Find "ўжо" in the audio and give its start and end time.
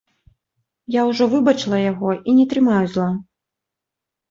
1.09-1.27